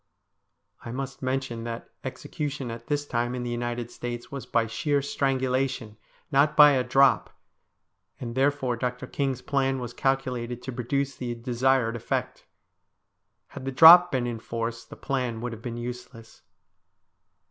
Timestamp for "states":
3.91-4.31